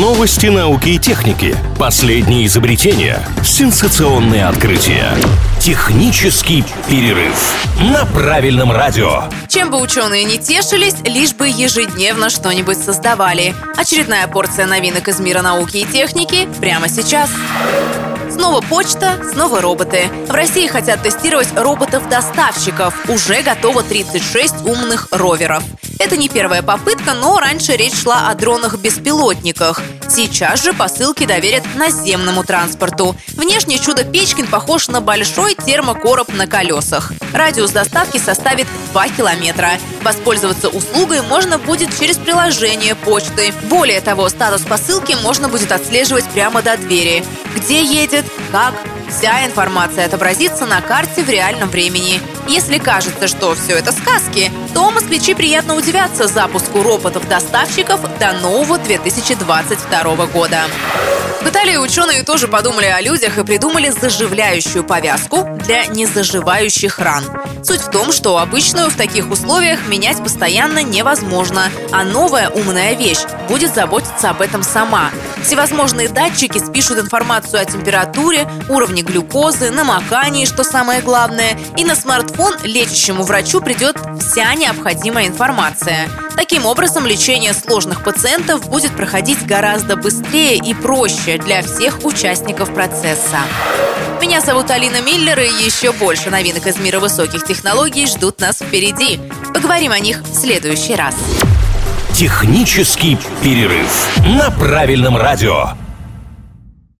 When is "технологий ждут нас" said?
97.44-98.56